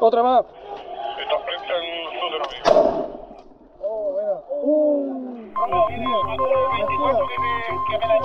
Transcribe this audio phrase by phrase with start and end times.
[0.00, 0.44] Otra más.
[1.20, 1.82] Está frente al
[2.18, 2.36] sur de
[2.72, 3.08] amigo.
[3.82, 4.32] Oh, buena.
[4.62, 5.20] Uh,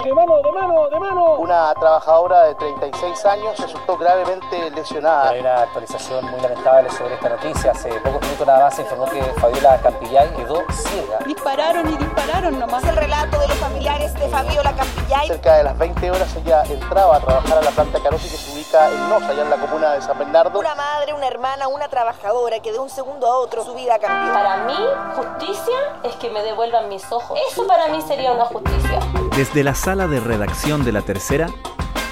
[0.06, 1.36] de mano, de mano, de mano.
[1.40, 5.32] Una trabajadora de 36 años resultó gravemente lesionada.
[5.32, 7.72] Hay una actualización muy lamentable sobre esta noticia.
[7.72, 11.20] Hace pocos minutos nada más se informó que Fabiola Campillay quedó ciega.
[11.26, 12.84] Dispararon y dispararon nomás.
[12.84, 15.28] Es el relato de los familiares de Fabiola Campillay.
[15.28, 18.38] Cerca de las 20 horas ella entraba a trabajar a la planta Carosi que
[18.76, 20.60] ubica en Nosa, allá en la comuna de San Bernardo.
[20.60, 24.34] Una madre, una hermana, una trabajadora que de un segundo a otro su vida cambió.
[24.34, 24.78] Para mí,
[25.16, 27.40] justicia es que me devuelvan mis ojos.
[27.52, 29.00] Eso para mí sería una justicia.
[29.36, 31.48] Desde la sala de redacción de La Tercera,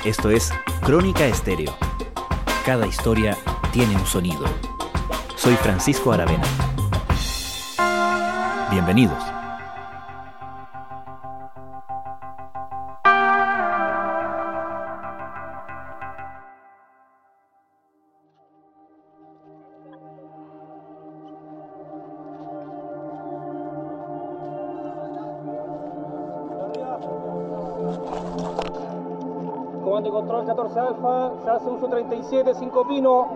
[0.03, 1.73] esto es Crónica Estéreo.
[2.65, 3.37] Cada historia
[3.71, 4.45] tiene un sonido.
[5.35, 6.45] Soy Francisco Aravena.
[8.69, 9.32] Bienvenidos.
[29.93, 33.27] Comando y control 14 Alfa, se hace uso 37, 5 Pino.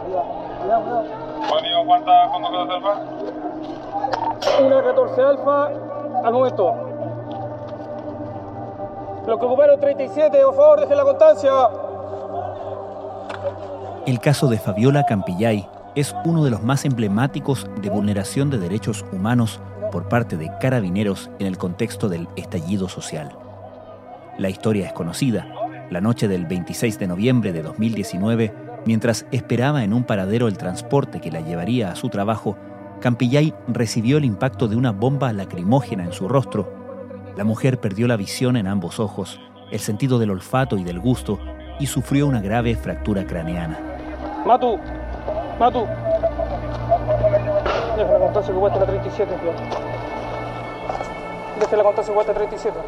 [0.00, 0.22] Arriba,
[0.62, 1.04] cuidado, cuidado.
[1.50, 4.64] Buen día, ¿cuántas conducciones alfa?
[4.64, 5.66] Una 14 Alfa,
[6.24, 6.74] al momento.
[9.26, 11.52] Los que ocuparon 37, por favor, dejen la constancia.
[14.06, 19.04] El caso de Fabiola Campillay es uno de los más emblemáticos de vulneración de derechos
[19.12, 19.60] humanos
[19.92, 23.36] por parte de carabineros en el contexto del estallido social.
[24.38, 25.46] La historia es conocida.
[25.88, 28.52] La noche del 26 de noviembre de 2019,
[28.84, 32.58] mientras esperaba en un paradero el transporte que la llevaría a su trabajo,
[33.00, 36.70] Campillay recibió el impacto de una bomba lacrimógena en su rostro.
[37.34, 41.38] La mujer perdió la visión en ambos ojos, el sentido del olfato y del gusto,
[41.80, 43.78] y sufrió una grave fractura craneana.
[44.44, 44.78] Matu,
[45.58, 45.86] Matu.
[47.96, 49.52] Deja la constancia que cuesta la 37, tío.
[51.58, 52.78] Deja la constancia que cuesta 37.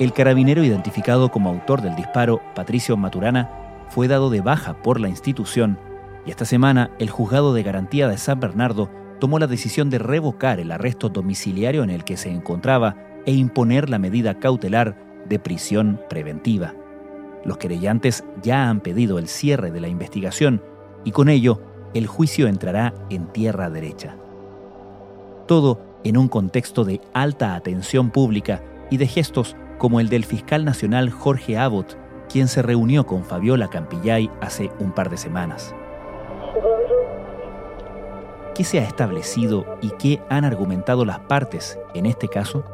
[0.00, 3.48] El carabinero identificado como autor del disparo, Patricio Maturana,
[3.90, 5.78] fue dado de baja por la institución
[6.26, 8.90] y esta semana el juzgado de garantía de San Bernardo
[9.20, 13.88] tomó la decisión de revocar el arresto domiciliario en el que se encontraba e imponer
[13.88, 14.96] la medida cautelar
[15.28, 16.74] de prisión preventiva.
[17.44, 20.60] Los querellantes ya han pedido el cierre de la investigación
[21.04, 21.60] y con ello
[21.94, 24.16] el juicio entrará en tierra derecha.
[25.46, 30.64] Todo en un contexto de alta atención pública y de gestos como el del fiscal
[30.64, 31.98] nacional Jorge Abbott,
[32.32, 35.74] quien se reunió con Fabiola Campillay hace un par de semanas.
[38.54, 42.64] ¿Qué se ha establecido y qué han argumentado las partes en este caso?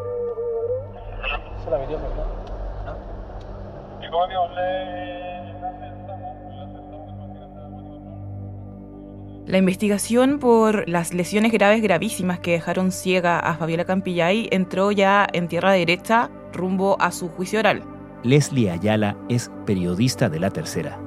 [9.46, 15.26] La investigación por las lesiones graves gravísimas que dejaron ciega a Fabiola Campillay entró ya
[15.32, 17.82] en tierra derecha rumbo a su juicio oral.
[18.22, 20.98] Leslie Ayala es periodista de La Tercera.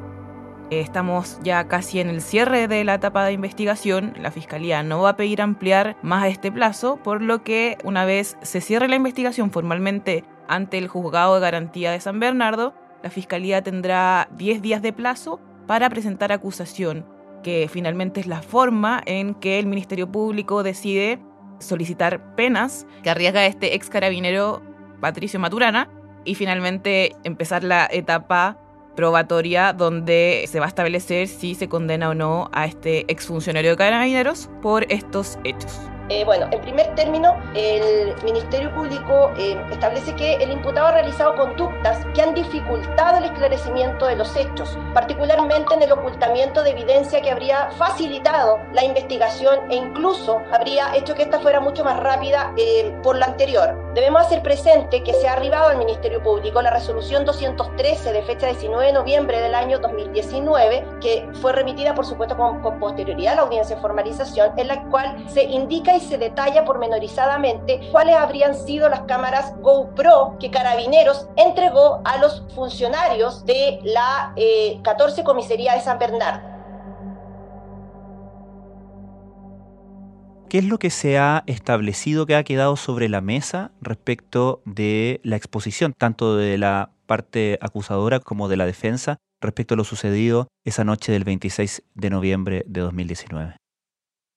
[0.69, 4.13] Estamos ya casi en el cierre de la etapa de investigación.
[4.19, 8.37] La Fiscalía no va a pedir ampliar más este plazo, por lo que una vez
[8.41, 12.73] se cierre la investigación formalmente ante el Juzgado de Garantía de San Bernardo,
[13.03, 17.05] la Fiscalía tendrá 10 días de plazo para presentar acusación,
[17.43, 21.19] que finalmente es la forma en que el Ministerio Público decide
[21.59, 24.61] solicitar penas que arriesga este ex carabinero
[25.03, 25.89] Patricio Maturana
[26.23, 28.57] y finalmente empezar la etapa
[28.95, 33.77] probatoria donde se va a establecer si se condena o no a este exfuncionario de
[33.77, 35.92] carabineros por estos hechos.
[36.09, 41.35] Eh, bueno, en primer término, el Ministerio Público eh, establece que el imputado ha realizado
[41.35, 47.21] conductas que han dificultado el esclarecimiento de los hechos, particularmente en el ocultamiento de evidencia
[47.21, 52.53] que habría facilitado la investigación e incluso habría hecho que esta fuera mucho más rápida
[52.57, 53.73] eh, por la anterior.
[53.93, 58.47] Debemos hacer presente que se ha arribado al Ministerio Público la resolución 213 de fecha
[58.47, 63.35] 19 de noviembre del año 2019, que fue remitida, por supuesto, con, con posterioridad a
[63.37, 68.55] la audiencia de formalización, en la cual se indica y se detalla pormenorizadamente cuáles habrían
[68.55, 75.73] sido las cámaras GoPro que Carabineros entregó a los funcionarios de la eh, 14 Comisaría
[75.73, 76.53] de San Bernardo.
[80.49, 85.19] ¿Qué es lo que se ha establecido, que ha quedado sobre la mesa respecto de
[85.23, 90.47] la exposición, tanto de la parte acusadora como de la defensa, respecto a lo sucedido
[90.63, 93.62] esa noche del 26 de noviembre de 2019?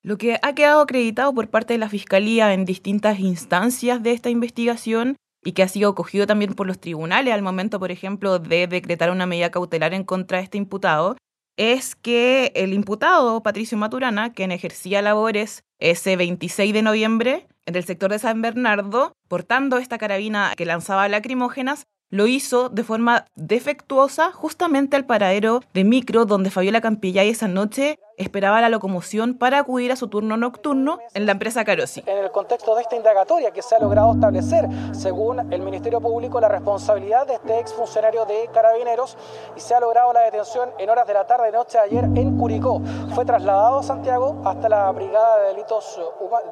[0.07, 4.31] Lo que ha quedado acreditado por parte de la Fiscalía en distintas instancias de esta
[4.31, 8.69] investigación y que ha sido cogido también por los tribunales al momento, por ejemplo, de
[8.69, 11.17] decretar una medida cautelar en contra de este imputado,
[11.57, 17.83] es que el imputado Patricio Maturana, quien ejercía labores ese 26 de noviembre en el
[17.83, 24.31] sector de San Bernardo, portando esta carabina que lanzaba lacrimógenas, lo hizo de forma defectuosa
[24.31, 29.93] justamente al paradero de micro donde Fabiola Campillay esa noche esperaba la locomoción para acudir
[29.93, 32.03] a su turno nocturno en la empresa Carosi.
[32.07, 36.41] En el contexto de esta indagatoria que se ha logrado establecer, según el Ministerio Público,
[36.41, 39.17] la responsabilidad de este exfuncionario de Carabineros
[39.57, 42.37] y se ha logrado la detención en horas de la tarde noche de ayer en
[42.39, 42.81] Curicó.
[43.15, 46.01] Fue trasladado a Santiago hasta la Brigada de Delitos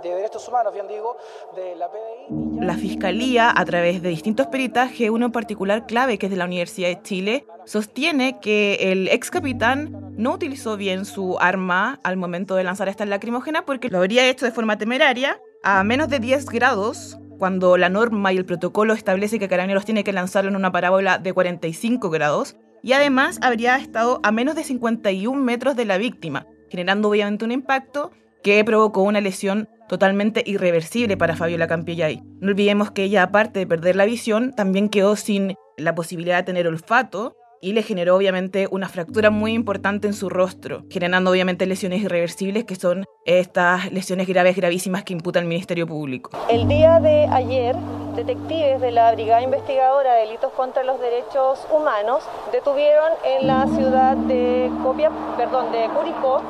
[0.03, 1.17] de Derechos Humanos, bien digo,
[1.57, 2.61] de la PDI.
[2.61, 6.45] La Fiscalía, a través de distintos peritajes, uno en particular clave que es de la
[6.45, 12.55] Universidad de Chile, sostiene que el ex capitán no utilizó bien su arma al momento
[12.55, 16.47] de lanzar esta lacrimógena porque lo habría hecho de forma temeraria a menos de 10
[16.47, 20.73] grados cuando la norma y el protocolo establece que Carabineros tiene que lanzarlo en una
[20.73, 25.99] parábola de 45 grados y además habría estado a menos de 51 metros de la
[25.99, 28.13] víctima, generando obviamente un impacto
[28.43, 32.23] que provocó una lesión totalmente irreversible para Fabiola Campillay.
[32.41, 36.43] No olvidemos que ella, aparte de perder la visión, también quedó sin la posibilidad de
[36.43, 41.65] tener olfato y le generó obviamente una fractura muy importante en su rostro, generando obviamente
[41.65, 46.31] lesiones irreversibles que son estas lesiones graves, gravísimas que imputa el Ministerio Público.
[46.51, 47.75] El día de ayer,
[48.17, 52.23] detectives de la Brigada Investigadora de Delitos contra los Derechos Humanos
[52.53, 56.43] detuvieron en la ciudad de Copia, perdón, de Curicó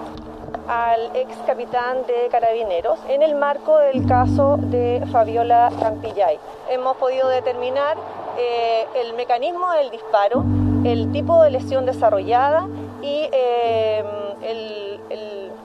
[0.67, 6.41] al ex capitán de Carabineros en el marco del caso de Fabiola Campillay.
[6.71, 7.97] Hemos podido determinar
[8.37, 10.45] eh, el mecanismo del disparo,
[10.85, 12.69] el tipo de lesión desarrollada
[13.03, 14.05] y eh,
[14.43, 15.01] el,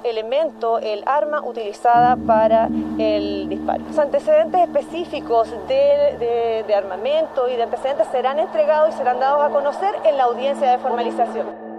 [0.04, 3.84] elemento, el arma utilizada para el disparo.
[3.86, 9.50] Los antecedentes específicos de, de armamento y de antecedentes serán entregados y serán dados a
[9.50, 11.70] conocer en la audiencia de formalización.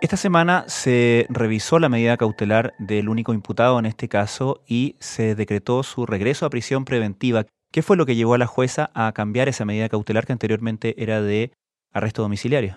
[0.00, 5.34] Esta semana se revisó la medida cautelar del único imputado en este caso y se
[5.34, 7.44] decretó su regreso a prisión preventiva.
[7.70, 10.94] ¿Qué fue lo que llevó a la jueza a cambiar esa medida cautelar que anteriormente
[11.02, 11.52] era de
[11.92, 12.76] arresto domiciliario?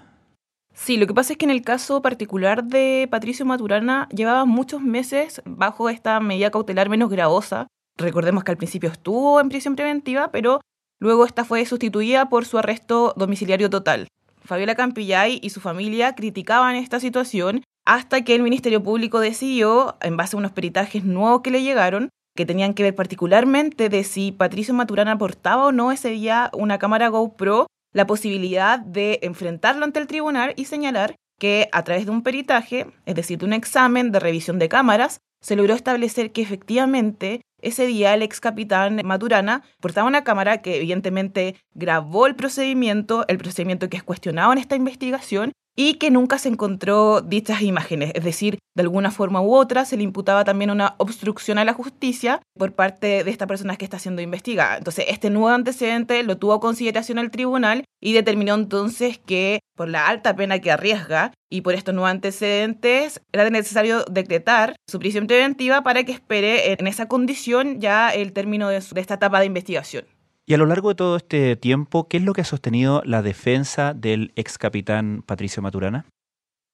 [0.74, 4.81] Sí, lo que pasa es que en el caso particular de Patricio Maturana llevaba muchos
[4.81, 7.68] meses bajo esta medida cautelar menos gravosa.
[7.98, 10.62] Recordemos que al principio estuvo en prisión preventiva, pero
[11.00, 14.07] luego esta fue sustituida por su arresto domiciliario total.
[14.44, 20.18] Fabiola Campillay y su familia criticaban esta situación hasta que el Ministerio Público decidió, en
[20.18, 24.31] base a unos peritajes nuevos que le llegaron, que tenían que ver particularmente de si
[24.31, 30.00] Patricio Maturana portaba o no ese día una cámara GoPro, la posibilidad de enfrentarlo ante
[30.00, 34.12] el tribunal y señalar que a través de un peritaje, es decir, de un examen
[34.12, 39.63] de revisión de cámaras, se logró establecer que efectivamente ese día el ex capitán Maturana
[39.80, 44.75] portaba una cámara que evidentemente grabó el procedimiento, el procedimiento que es cuestionado en esta
[44.75, 48.12] investigación, y que nunca se encontró dichas imágenes.
[48.16, 51.74] Es decir, de alguna forma u otra se le imputaba también una obstrucción a la
[51.74, 54.78] justicia por parte de esta persona que está siendo investigada.
[54.78, 60.08] Entonces, este nuevo antecedente lo tuvo consideración el tribunal y determinó entonces que por la
[60.08, 65.84] alta pena que arriesga y por estos nuevos antecedentes era necesario decretar su prisión preventiva
[65.84, 70.06] para que espere en esa condición ya el término de, de esta etapa de investigación.
[70.45, 73.22] Y a lo largo de todo este tiempo, ¿qué es lo que ha sostenido la
[73.22, 76.06] defensa del ex capitán Patricio Maturana?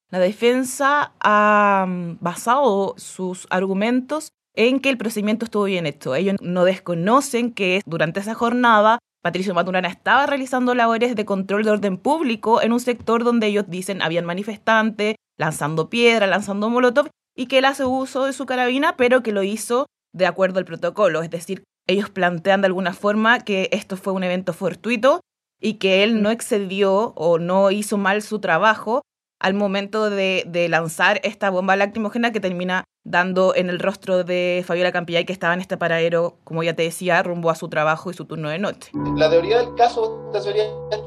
[0.10, 6.15] La defensa ha mm, basado sus argumentos en que el procedimiento estuvo bien hecho.
[6.15, 11.72] Ellos no desconocen que durante esa jornada Patricio Maturana estaba realizando labores de control de
[11.72, 17.46] orden público en un sector donde ellos dicen habían manifestantes lanzando piedra, lanzando molotov y
[17.46, 21.22] que él hace uso de su carabina, pero que lo hizo de acuerdo al protocolo,
[21.22, 25.22] es decir, ellos plantean de alguna forma que esto fue un evento fortuito
[25.60, 29.01] y que él no excedió o no hizo mal su trabajo
[29.39, 34.91] al momento de, lanzar esta bomba lacrimógena que termina dando en el rostro de Fabiola
[34.91, 38.13] Campillay que estaba en este paradero, como ya te decía, rumbo a su trabajo y
[38.13, 38.91] su turno de noche.
[39.15, 40.65] La teoría del caso, la teoría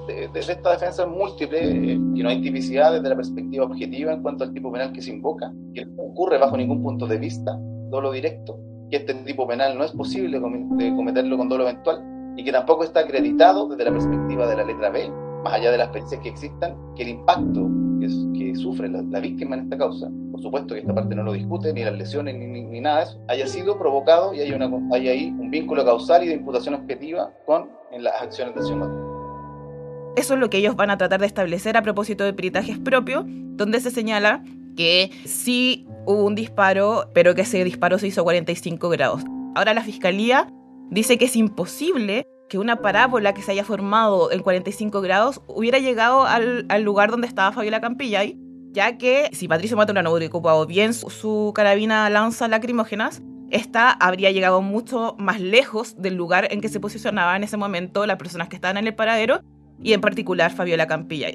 [0.08, 4.44] de, esta defensa es múltiple y no hay tipicidad desde la perspectiva objetiva en cuanto
[4.44, 7.56] al tipo penal que se invoca, que no ocurre bajo ningún punto de vista,
[7.90, 8.58] lo directo
[8.92, 12.04] que este tipo penal no es posible cometerlo con dolo eventual
[12.36, 15.10] y que tampoco está acreditado desde la perspectiva de la letra B,
[15.42, 17.70] más allá de las experiencias que existan, que el impacto
[18.00, 21.72] que, sufre la, víctima en esta causa, por supuesto que esta parte no lo discute,
[21.72, 25.28] ni las lesiones, ni, nada de eso, haya sido provocado y hay, una, hay ahí
[25.38, 28.90] un vínculo causal y de imputación objetiva con en las acciones del señor
[30.16, 33.24] Eso es lo que ellos van a tratar de establecer a propósito de peritajes propios,
[33.26, 34.44] donde se señala
[34.76, 39.22] que sí hubo un disparo, pero que ese disparo se hizo a 45 grados.
[39.54, 40.48] Ahora la fiscalía
[40.90, 45.78] dice que es imposible que una parábola que se haya formado en 45 grados hubiera
[45.78, 48.38] llegado al, lugar donde estaba Fabiola Campillay
[48.72, 54.62] ya que si Patricio Maturana hubiera ocupado bien su, carabina lanza lacrimógenas, esta habría llegado
[54.62, 58.56] mucho más lejos del lugar en que se posicionaba en ese momento las personas que
[58.56, 59.42] estaban en el paradero
[59.82, 61.28] y en particular Fabiola Campilla.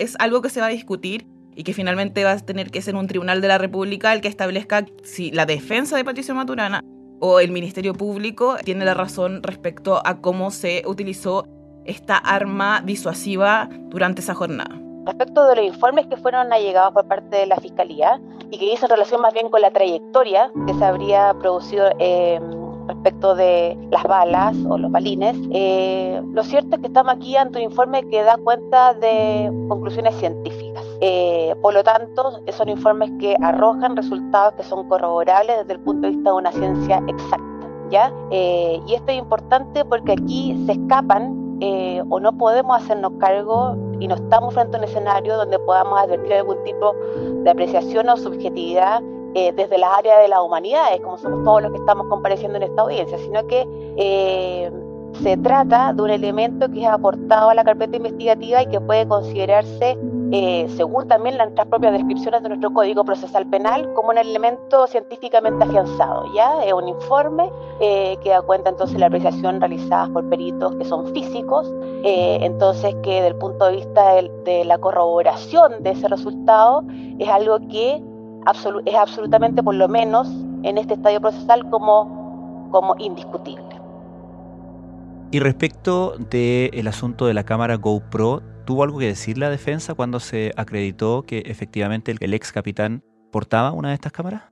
[0.00, 2.94] Es algo que se va a discutir y que finalmente va a tener que ser
[2.94, 6.82] un tribunal de la República el que establezca si la defensa de Patricio Maturana
[7.20, 11.46] o el Ministerio Público tiene la razón respecto a cómo se utilizó
[11.84, 14.80] esta arma disuasiva durante esa jornada.
[15.06, 18.88] Respecto de los informes que fueron allegados por parte de la Fiscalía y que dicen
[18.88, 22.40] relación más bien con la trayectoria que se habría producido eh,
[22.86, 27.58] respecto de las balas o los balines, eh, lo cierto es que estamos aquí ante
[27.58, 30.69] un informe que da cuenta de conclusiones científicas.
[31.00, 36.02] Eh, por lo tanto, son informes que arrojan resultados que son corroborables desde el punto
[36.02, 37.46] de vista de una ciencia exacta.
[37.90, 38.12] ¿ya?
[38.30, 44.08] y esto es importante porque aquí se escapan eh, o no podemos hacernos cargo y
[44.08, 46.94] no estamos frente a un escenario donde podamos advertir algún tipo
[47.44, 49.02] de apreciación o subjetividad
[49.34, 52.62] eh, desde las áreas de las humanidades, como somos todos los que estamos compareciendo en
[52.62, 53.66] esta audiencia, sino que
[53.96, 54.72] eh,
[55.22, 59.06] se trata de un elemento que es aportado a la carpeta investigativa y que puede
[59.06, 59.98] considerarse,
[60.32, 65.64] eh, según también las propias descripciones de nuestro Código Procesal Penal, como un elemento científicamente
[65.64, 66.32] afianzado.
[66.34, 66.64] ¿ya?
[66.64, 70.84] Es un informe eh, que da cuenta entonces de la apreciación realizada por peritos que
[70.84, 71.72] son físicos,
[72.04, 76.84] eh, entonces que desde el punto de vista de, la corroboración de ese resultado
[77.18, 78.02] es algo que
[78.84, 80.28] es absolutamente, por lo menos
[80.62, 83.64] en este estadio procesal, como, como indiscutible.
[85.32, 90.20] Y respecto del asunto de la cámara GoPro, ¿tuvo algo que decir la defensa cuando
[90.20, 94.44] se acreditó que efectivamente el ex capitán portaba una de estas cámaras?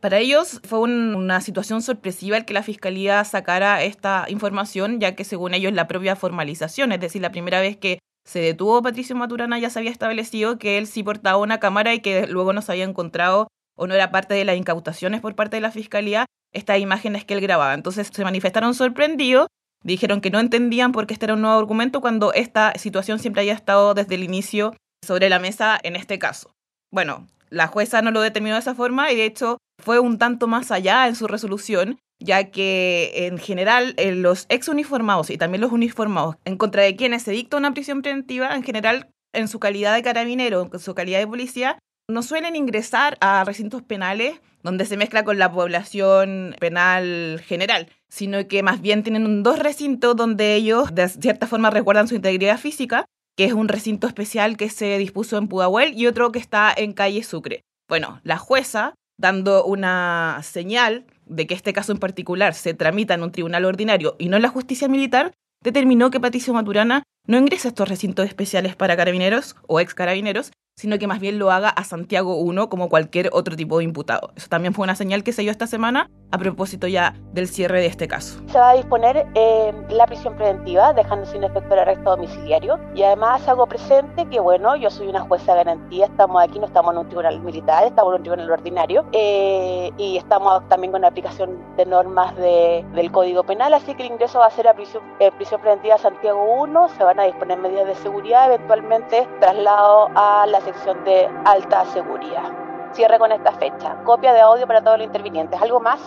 [0.00, 5.24] Para ellos fue una situación sorpresiva el que la fiscalía sacara esta información, ya que
[5.24, 9.58] según ellos la propia formalización, es decir, la primera vez que se detuvo Patricio Maturana
[9.58, 12.70] ya se había establecido que él sí portaba una cámara y que luego no se
[12.70, 16.78] había encontrado o no era parte de las incautaciones por parte de la fiscalía estas
[16.78, 17.74] imágenes que él grababa.
[17.74, 19.48] Entonces se manifestaron sorprendidos
[19.84, 23.42] Dijeron que no entendían por qué este era un nuevo argumento cuando esta situación siempre
[23.42, 24.74] había estado desde el inicio
[25.04, 26.54] sobre la mesa en este caso.
[26.90, 30.46] Bueno, la jueza no lo determinó de esa forma y de hecho fue un tanto
[30.46, 35.72] más allá en su resolución, ya que en general los ex uniformados y también los
[35.72, 39.94] uniformados en contra de quienes se dicta una prisión preventiva, en general en su calidad
[39.94, 44.96] de carabinero, en su calidad de policía, no suelen ingresar a recintos penales donde se
[44.96, 50.94] mezcla con la población penal general, sino que más bien tienen dos recintos donde ellos
[50.94, 53.06] de cierta forma recuerdan su integridad física,
[53.36, 56.92] que es un recinto especial que se dispuso en Pudahuel y otro que está en
[56.92, 57.62] calle Sucre.
[57.88, 63.24] Bueno, la jueza, dando una señal de que este caso en particular se tramita en
[63.24, 65.32] un tribunal ordinario y no en la justicia militar,
[65.64, 70.52] determinó que Patricio Maturana no ingresa a estos recintos especiales para carabineros o ex carabineros,
[70.76, 74.32] sino que más bien lo haga a Santiago 1 como cualquier otro tipo de imputado.
[74.36, 77.80] Eso también fue una señal que se dio esta semana a propósito ya del cierre
[77.80, 78.40] de este caso.
[78.48, 82.80] Se va a disponer eh, la prisión preventiva, dejando sin efecto el arresto domiciliario.
[82.96, 86.66] Y además hago presente que, bueno, yo soy una jueza de garantía, estamos aquí, no
[86.66, 91.02] estamos en un tribunal militar, estamos en un tribunal ordinario, eh, y estamos también con
[91.02, 94.66] la aplicación de normas de, del Código Penal, así que el ingreso va a ser
[94.66, 99.28] a prisión, eh, prisión preventiva Santiago 1, se van a disponer medidas de seguridad, eventualmente
[99.38, 102.63] traslado a la sección de alta seguridad.
[102.94, 103.96] Cierre con esta fecha.
[104.04, 105.60] Copia de audio para todos los intervinientes.
[105.60, 106.00] ¿Algo más?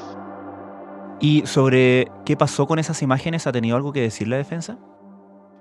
[1.19, 3.45] ¿Y sobre qué pasó con esas imágenes?
[3.45, 4.77] ¿Ha tenido algo que decir la defensa?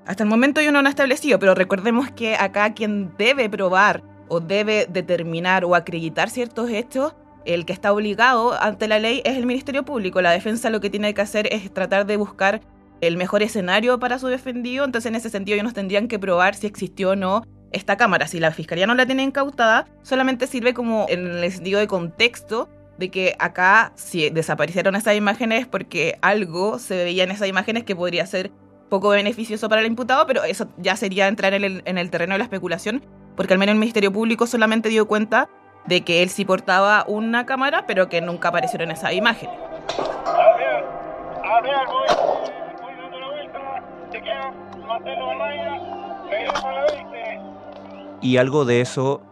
[0.07, 4.05] Hasta el momento yo no lo he establecido, pero recordemos que acá quien debe probar
[4.29, 9.37] o debe determinar o acreditar ciertos hechos, el que está obligado ante la ley es
[9.37, 10.21] el Ministerio Público.
[10.21, 12.61] La defensa lo que tiene que hacer es tratar de buscar
[13.01, 16.55] el mejor escenario para su defendido, entonces en ese sentido ellos nos tendrían que probar
[16.55, 17.43] si existió o no
[17.73, 21.81] esta cámara, si la fiscalía no la tiene incautada, solamente sirve como en el sentido
[21.81, 22.69] de contexto
[22.99, 27.95] de que acá si desaparecieron esas imágenes porque algo se veía en esas imágenes que
[27.95, 28.51] podría ser
[28.89, 32.35] poco beneficioso para el imputado, pero eso ya sería entrar en el, en el terreno
[32.35, 33.05] de la especulación,
[33.37, 35.49] porque al menos el Ministerio Público solamente dio cuenta
[35.87, 39.57] de que él sí portaba una cámara, pero que nunca aparecieron esas imágenes.
[48.21, 49.23] Y algo de eso,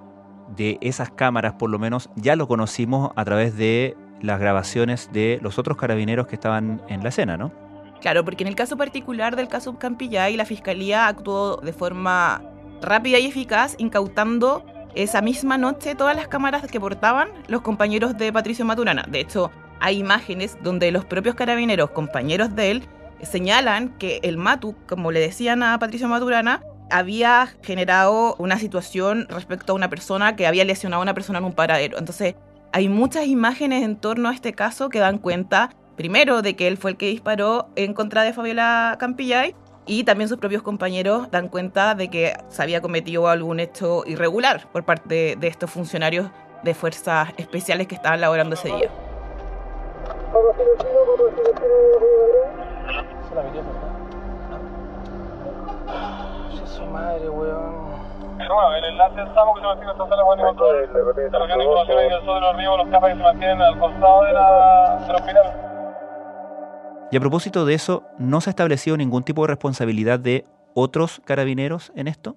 [0.56, 5.38] de esas cámaras por lo menos, ya lo conocimos a través de las grabaciones de
[5.42, 7.52] los otros carabineros que estaban en la escena, ¿no?
[8.00, 12.42] Claro, porque en el caso particular del caso Campillay, la fiscalía actuó de forma
[12.82, 14.64] rápida y eficaz, incautando
[14.94, 19.04] esa misma noche todas las cámaras que portaban los compañeros de Patricio Maturana.
[19.08, 19.50] De hecho,
[19.80, 22.88] hay imágenes donde los propios carabineros, compañeros de él,
[23.22, 29.72] señalan que el Matu, como le decían a Patricio Maturana, había generado una situación respecto
[29.72, 31.98] a una persona que había lesionado a una persona en un paradero.
[31.98, 32.34] Entonces,
[32.72, 36.76] hay muchas imágenes en torno a este caso que dan cuenta, primero, de que él
[36.76, 39.54] fue el que disparó en contra de Fabiola Campillay
[39.86, 44.66] y también sus propios compañeros dan cuenta de que se había cometido algún hecho irregular
[44.72, 46.30] por parte de estos funcionarios
[46.62, 48.90] de fuerzas especiales que estaban laborando ese día.
[56.64, 58.04] Su madre, weón.
[58.38, 60.76] Pero bueno, el enlace estamos que se mantiene esta sala de control.
[61.32, 63.62] La región de información y el sur de los ríos, los capas que se mantienen
[63.62, 65.74] al costado de la, del hospital.
[67.10, 71.22] Y a propósito de eso, ¿no se ha establecido ningún tipo de responsabilidad de otros
[71.24, 72.36] carabineros en esto?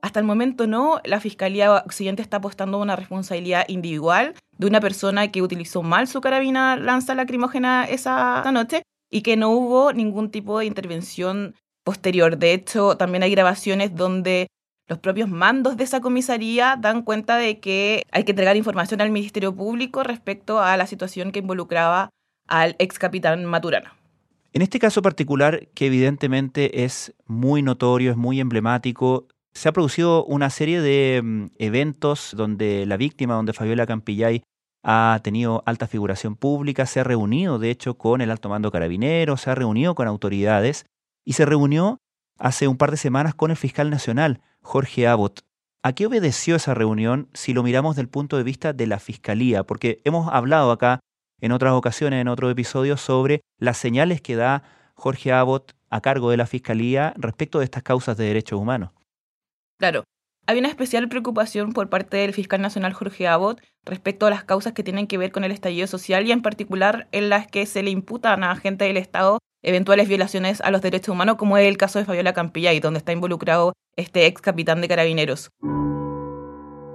[0.00, 4.80] Hasta el momento no, la Fiscalía Occidente está apostando a una responsabilidad individual de una
[4.80, 10.30] persona que utilizó mal su carabina lanza lacrimógena esa noche y que no hubo ningún
[10.30, 11.54] tipo de intervención
[11.84, 12.36] posterior.
[12.38, 14.48] De hecho, también hay grabaciones donde
[14.88, 19.10] los propios mandos de esa comisaría dan cuenta de que hay que entregar información al
[19.10, 22.10] Ministerio Público respecto a la situación que involucraba
[22.48, 23.94] al ex capitán Maturana.
[24.52, 30.24] En este caso particular, que evidentemente es muy notorio, es muy emblemático, se ha producido
[30.24, 34.42] una serie de mm, eventos donde la víctima, donde Fabiola Campillay
[34.82, 39.36] ha tenido alta figuración pública, se ha reunido de hecho con el alto mando carabinero,
[39.36, 40.86] se ha reunido con autoridades
[41.24, 41.98] y se reunió
[42.38, 45.40] hace un par de semanas con el fiscal nacional, Jorge Abbott.
[45.82, 49.64] ¿A qué obedeció esa reunión si lo miramos del punto de vista de la fiscalía?
[49.64, 51.00] Porque hemos hablado acá
[51.40, 54.62] en otras ocasiones, en otros episodios, sobre las señales que da
[54.94, 58.90] Jorge Abbott a cargo de la fiscalía respecto de estas causas de derechos humanos.
[59.78, 60.04] Claro,
[60.46, 64.72] hay una especial preocupación por parte del fiscal nacional Jorge Abbott respecto a las causas
[64.72, 67.82] que tienen que ver con el estallido social y en particular en las que se
[67.82, 71.76] le imputan a agentes del Estado eventuales violaciones a los derechos humanos, como es el
[71.76, 75.50] caso de Fabiola Campillay, donde está involucrado este ex capitán de carabineros.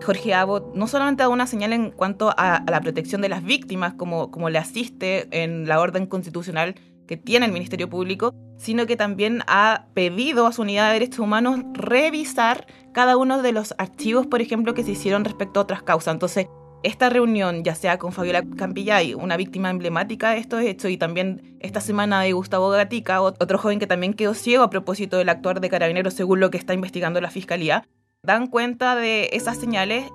[0.06, 3.94] Jorge Abbott no solamente dado una señal en cuanto a, la protección de las víctimas,
[3.94, 6.76] como, como le asiste en la orden constitucional
[7.08, 11.20] que tiene el Ministerio Público, sino que también ha pedido a su unidad de derechos
[11.20, 15.84] humanos revisar cada uno de los archivos, por ejemplo, que se hicieron respecto a otras
[15.84, 16.13] causas.
[16.13, 16.48] Entonces,
[16.88, 21.58] esta reunión, ya sea con Fabiola Campillay, una víctima emblemática de estos hechos, y también
[21.60, 25.60] esta semana de Gustavo Gatica, otro joven que también quedó ciego a propósito del actuar
[25.60, 27.86] de carabineros, según lo que está investigando la fiscalía,
[28.23, 30.06] dan cuenta de esas señales.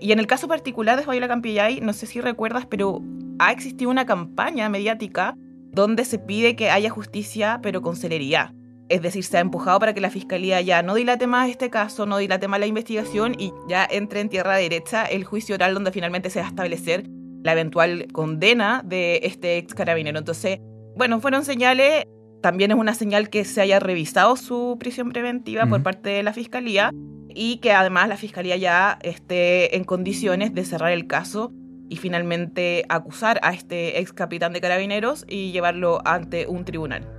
[0.00, 3.00] Y en el caso particular de Fabiola Campillay, no sé si recuerdas, pero
[3.38, 5.34] ha existido una campaña mediática
[5.72, 8.52] donde se pide que haya justicia, pero con celeridad.
[8.88, 12.06] Es decir, se ha empujado para que la fiscalía ya no dilate más este caso,
[12.06, 15.92] no dilate más la investigación y ya entre en tierra derecha el juicio oral donde
[15.92, 17.04] finalmente se va a establecer
[17.42, 20.18] la eventual condena de este ex carabinero.
[20.18, 20.58] Entonces,
[20.96, 22.04] bueno, fueron señales.
[22.40, 26.32] También es una señal que se haya revisado su prisión preventiva por parte de la
[26.32, 26.92] fiscalía
[27.28, 31.52] y que además la fiscalía ya esté en condiciones de cerrar el caso
[31.88, 37.17] y finalmente acusar a este ex capitán de carabineros y llevarlo ante un tribunal.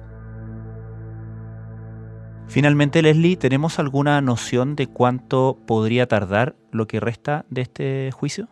[2.49, 8.47] Finalmente, Leslie, ¿tenemos alguna noción de cuánto podría tardar lo que resta de este juicio?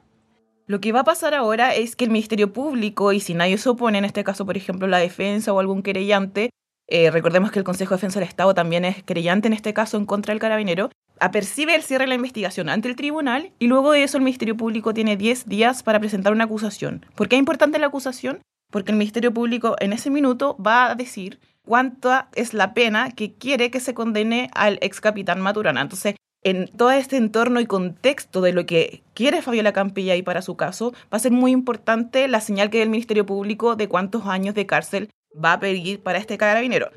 [0.67, 3.69] Lo que va a pasar ahora es que el Ministerio Público, y si nadie se
[3.69, 6.51] opone, en este caso, por ejemplo, la defensa o algún querellante,
[6.88, 9.97] eh, recordemos que el Consejo de Defensa del Estado también es querellante en este caso
[9.97, 13.93] en contra del carabinero, apercibe el cierre de la investigación ante el tribunal y luego
[13.93, 17.03] de eso el Ministerio Público tiene 10 días para presentar una acusación.
[17.15, 18.41] ¿Por qué es importante la acusación?
[18.69, 23.34] Porque el Ministerio Público en ese minuto va a decir cuánta es la pena que
[23.34, 25.82] quiere que se condene al ex capitán Maturana.
[25.82, 30.56] Entonces, en todo este entorno y contexto de lo que quiere Fabiola Campillay para su
[30.56, 34.25] caso, va a ser muy importante la señal que dé el Ministerio Público de cuántos
[34.25, 35.10] años de cárcel
[35.43, 36.89] va a pedir para este carabinero.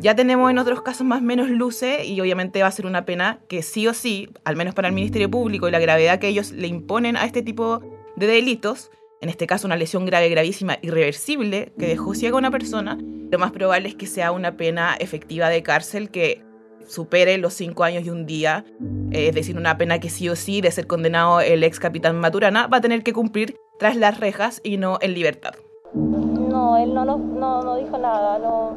[0.00, 3.04] Ya tenemos en otros casos más o menos luces y obviamente va a ser una
[3.04, 6.28] pena que sí o sí, al menos para el Ministerio Público y la gravedad que
[6.28, 7.80] ellos le imponen a este tipo
[8.16, 8.90] de delitos,
[9.26, 13.38] en este caso una lesión grave, gravísima, irreversible, que dejó ciega a una persona, lo
[13.40, 16.44] más probable es que sea una pena efectiva de cárcel que
[16.86, 18.64] supere los cinco años y un día,
[19.10, 22.20] eh, es decir, una pena que sí o sí, de ser condenado el ex capitán
[22.20, 25.54] Maturana, va a tener que cumplir tras las rejas y no en libertad.
[25.92, 28.76] No, él no, no, no, dijo nada, no,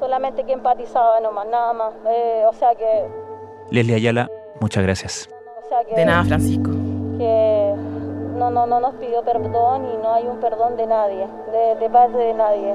[0.00, 1.92] solamente que empatizaba nomás, nada más.
[2.08, 3.04] Eh, o sea que...
[3.70, 4.30] Leslie Ayala,
[4.62, 5.28] muchas gracias.
[5.94, 6.70] de nada, Francisco.
[7.18, 7.97] Que
[8.38, 11.90] no, no, no nos pidió perdón y no hay un perdón de nadie, de, de
[11.90, 12.74] parte de nadie.